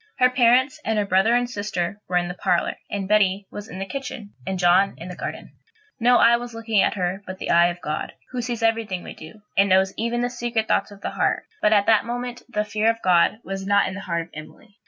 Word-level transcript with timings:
Her 0.17 0.31
parents, 0.31 0.79
and 0.83 0.97
her 0.97 1.05
brother 1.05 1.35
and 1.35 1.47
sister, 1.47 2.01
were 2.09 2.17
in 2.17 2.27
the 2.27 2.33
parlour, 2.33 2.75
and 2.89 3.07
Betty 3.07 3.45
was 3.51 3.69
in 3.69 3.77
the 3.77 3.85
kitchen, 3.85 4.33
and 4.47 4.57
John 4.57 4.95
was 4.95 4.97
in 4.97 5.09
the 5.09 5.15
garden. 5.15 5.51
No 5.99 6.17
eye 6.17 6.37
was 6.37 6.55
looking 6.55 6.81
at 6.81 6.95
her 6.95 7.21
but 7.27 7.37
the 7.37 7.51
eye 7.51 7.67
of 7.67 7.81
God, 7.81 8.13
who 8.31 8.41
sees 8.41 8.63
everything 8.63 9.03
we 9.03 9.13
do, 9.13 9.43
and 9.55 9.69
knows 9.69 9.93
even 9.97 10.21
the 10.21 10.29
secret 10.31 10.67
thoughts 10.67 10.89
of 10.89 11.01
the 11.01 11.11
heart; 11.11 11.43
but 11.61 11.71
at 11.71 11.85
that 11.85 12.03
moment 12.05 12.41
the 12.49 12.65
fear 12.65 12.89
of 12.89 12.99
God 13.03 13.37
was 13.43 13.67
not 13.67 13.87
in 13.87 13.93
the 13.93 13.99
heart 14.01 14.23
of 14.23 14.29
Emily. 14.33 14.75